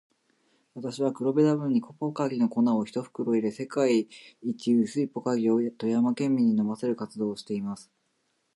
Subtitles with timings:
[0.73, 4.07] 私は、黒部ダムにポカリの粉を一袋入れ、世界
[4.41, 7.91] 一薄いポカリを富山県民に飲ませる活動をしています。